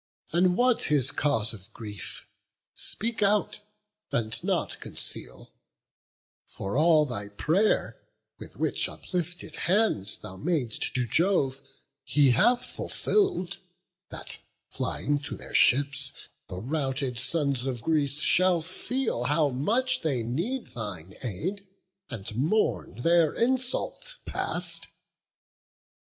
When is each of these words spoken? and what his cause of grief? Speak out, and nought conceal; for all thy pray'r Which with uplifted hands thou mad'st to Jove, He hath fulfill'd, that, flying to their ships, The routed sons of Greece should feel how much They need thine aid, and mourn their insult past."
and 0.31 0.57
what 0.57 0.85
his 0.85 1.11
cause 1.11 1.53
of 1.53 1.71
grief? 1.73 2.27
Speak 2.73 3.21
out, 3.21 3.59
and 4.11 4.43
nought 4.43 4.79
conceal; 4.79 5.51
for 6.47 6.75
all 6.75 7.05
thy 7.05 7.29
pray'r 7.29 7.97
Which 8.39 8.55
with 8.55 8.89
uplifted 8.89 9.55
hands 9.55 10.17
thou 10.17 10.37
mad'st 10.37 10.95
to 10.95 11.05
Jove, 11.05 11.61
He 12.03 12.31
hath 12.31 12.65
fulfill'd, 12.65 13.57
that, 14.09 14.39
flying 14.71 15.19
to 15.19 15.37
their 15.37 15.53
ships, 15.53 16.11
The 16.47 16.57
routed 16.57 17.19
sons 17.19 17.67
of 17.67 17.83
Greece 17.83 18.21
should 18.21 18.63
feel 18.65 19.25
how 19.25 19.49
much 19.49 20.01
They 20.01 20.23
need 20.23 20.73
thine 20.73 21.13
aid, 21.21 21.67
and 22.09 22.35
mourn 22.35 23.01
their 23.03 23.35
insult 23.35 24.17
past." 24.25 24.87